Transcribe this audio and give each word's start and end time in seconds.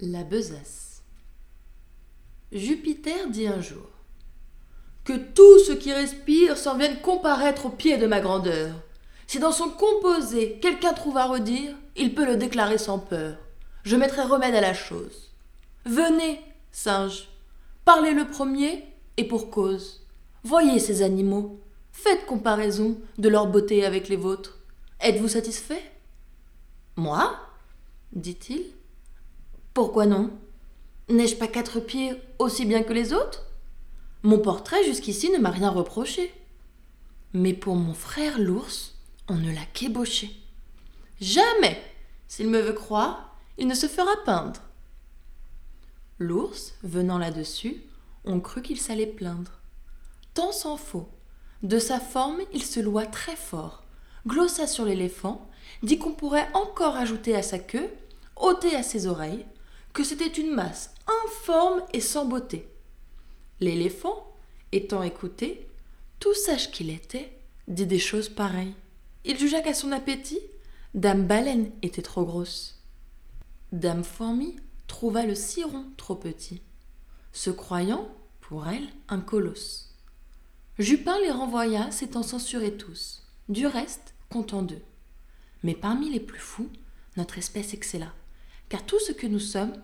La 0.00 0.24
besace. 0.24 1.02
Jupiter 2.52 3.30
dit 3.30 3.46
un 3.46 3.62
jour 3.62 3.88
Que 5.04 5.16
tout 5.16 5.58
ce 5.60 5.72
qui 5.72 5.90
respire 5.90 6.58
s'en 6.58 6.76
vienne 6.76 7.00
comparaître 7.00 7.64
au 7.64 7.70
pied 7.70 7.96
de 7.96 8.06
ma 8.06 8.20
grandeur. 8.20 8.74
Si 9.26 9.38
dans 9.38 9.52
son 9.52 9.70
composé 9.70 10.58
quelqu'un 10.60 10.92
trouve 10.92 11.16
à 11.16 11.24
redire, 11.24 11.74
il 11.96 12.14
peut 12.14 12.26
le 12.26 12.36
déclarer 12.36 12.76
sans 12.76 12.98
peur. 12.98 13.38
Je 13.84 13.96
mettrai 13.96 14.20
remède 14.20 14.54
à 14.54 14.60
la 14.60 14.74
chose. 14.74 15.30
Venez, 15.86 16.42
singe, 16.72 17.30
parlez 17.86 18.12
le 18.12 18.28
premier 18.28 18.84
et 19.16 19.24
pour 19.24 19.50
cause. 19.50 20.04
Voyez 20.44 20.78
ces 20.78 21.00
animaux, 21.00 21.58
faites 21.90 22.26
comparaison 22.26 22.98
de 23.16 23.30
leur 23.30 23.46
beauté 23.46 23.86
avec 23.86 24.10
les 24.10 24.16
vôtres. 24.16 24.58
Êtes-vous 25.00 25.28
satisfait? 25.28 25.90
Moi? 26.96 27.34
dit-il. 28.12 28.62
Pourquoi 29.76 30.06
non? 30.06 30.30
N'ai-je 31.10 31.36
pas 31.36 31.48
quatre 31.48 31.80
pieds 31.80 32.14
aussi 32.38 32.64
bien 32.64 32.82
que 32.82 32.94
les 32.94 33.12
autres? 33.12 33.44
Mon 34.22 34.38
portrait 34.38 34.82
jusqu'ici 34.84 35.28
ne 35.28 35.36
m'a 35.36 35.50
rien 35.50 35.68
reproché. 35.68 36.32
Mais 37.34 37.52
pour 37.52 37.76
mon 37.76 37.92
frère 37.92 38.38
l'ours, 38.38 38.94
on 39.28 39.34
ne 39.34 39.52
l'a 39.52 39.66
qu'ébauché. 39.74 40.30
Jamais 41.20 41.78
S'il 42.26 42.48
me 42.48 42.58
veut 42.58 42.72
croire, 42.72 43.36
il 43.58 43.66
ne 43.66 43.74
se 43.74 43.86
fera 43.86 44.16
peindre. 44.24 44.62
L'ours, 46.18 46.72
venant 46.82 47.18
là-dessus, 47.18 47.82
on 48.24 48.40
crut 48.40 48.64
qu'il 48.64 48.80
s'allait 48.80 49.04
plaindre. 49.04 49.60
Tant 50.32 50.52
s'en 50.52 50.78
faut. 50.78 51.10
De 51.62 51.78
sa 51.78 52.00
forme, 52.00 52.40
il 52.54 52.64
se 52.64 52.80
loua 52.80 53.04
très 53.04 53.36
fort, 53.36 53.84
glossa 54.26 54.66
sur 54.66 54.86
l'éléphant, 54.86 55.46
dit 55.82 55.98
qu'on 55.98 56.14
pourrait 56.14 56.48
encore 56.54 56.96
ajouter 56.96 57.36
à 57.36 57.42
sa 57.42 57.58
queue, 57.58 57.90
ôter 58.36 58.74
à 58.74 58.82
ses 58.82 59.06
oreilles, 59.06 59.44
que 59.96 60.04
c'était 60.04 60.26
une 60.26 60.54
masse 60.54 60.92
informe 61.24 61.80
et 61.94 62.02
sans 62.02 62.26
beauté. 62.26 62.68
L'éléphant, 63.60 64.30
étant 64.70 65.02
écouté, 65.02 65.66
tout 66.20 66.34
sage 66.34 66.70
qu'il 66.70 66.90
était, 66.90 67.32
dit 67.66 67.86
des 67.86 67.98
choses 67.98 68.28
pareilles. 68.28 68.74
Il 69.24 69.38
jugea 69.38 69.62
qu'à 69.62 69.72
son 69.72 69.92
appétit, 69.92 70.38
Dame 70.92 71.26
Baleine 71.26 71.70
était 71.80 72.02
trop 72.02 72.26
grosse. 72.26 72.78
Dame 73.72 74.04
Fourmi 74.04 74.56
trouva 74.86 75.24
le 75.24 75.34
ciron 75.34 75.86
trop 75.96 76.14
petit, 76.14 76.60
se 77.32 77.48
croyant, 77.48 78.14
pour 78.42 78.68
elle, 78.68 78.88
un 79.08 79.20
colosse. 79.20 79.94
Jupin 80.78 81.18
les 81.20 81.30
renvoya, 81.30 81.90
s'étant 81.90 82.22
censurés 82.22 82.76
tous, 82.76 83.22
du 83.48 83.66
reste, 83.66 84.12
content 84.28 84.60
d'eux. 84.60 84.82
Mais 85.62 85.74
parmi 85.74 86.10
les 86.10 86.20
plus 86.20 86.38
fous, 86.38 86.68
notre 87.16 87.38
espèce 87.38 87.72
excella, 87.72 88.12
car 88.68 88.84
tout 88.84 88.98
ce 89.00 89.12
que 89.12 89.26
nous 89.26 89.38
sommes, 89.38 89.74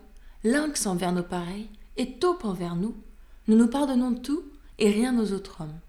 lynx 0.43 0.85
envers 0.85 1.11
nos 1.11 1.23
pareils 1.23 1.69
et 1.97 2.13
taupe 2.19 2.45
envers 2.45 2.75
nous, 2.75 2.95
nous 3.47 3.55
nous 3.55 3.67
pardonnons 3.67 4.13
tout 4.15 4.43
et 4.79 4.89
rien 4.89 5.17
aux 5.19 5.31
autres 5.31 5.61
hommes. 5.61 5.79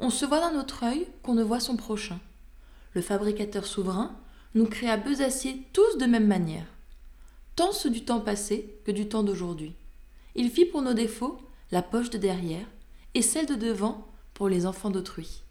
On 0.00 0.10
se 0.10 0.24
voit 0.24 0.40
d'un 0.40 0.58
autre 0.58 0.84
œil 0.84 1.06
qu'on 1.22 1.34
ne 1.34 1.42
voit 1.42 1.60
son 1.60 1.76
prochain. 1.76 2.20
Le 2.94 3.02
fabricateur 3.02 3.66
souverain 3.66 4.16
nous 4.54 4.66
créa 4.66 4.96
besaciers 4.96 5.66
tous 5.72 5.98
de 5.98 6.06
même 6.06 6.26
manière, 6.26 6.66
tant 7.56 7.72
ceux 7.72 7.90
du 7.90 8.04
temps 8.04 8.20
passé 8.20 8.80
que 8.84 8.92
du 8.92 9.08
temps 9.08 9.22
d'aujourd'hui. 9.22 9.74
Il 10.34 10.50
fit 10.50 10.64
pour 10.64 10.82
nos 10.82 10.94
défauts 10.94 11.38
la 11.70 11.82
poche 11.82 12.10
de 12.10 12.18
derrière 12.18 12.66
et 13.14 13.22
celle 13.22 13.46
de 13.46 13.54
devant 13.54 14.06
pour 14.34 14.48
les 14.48 14.66
enfants 14.66 14.90
d'autrui. 14.90 15.42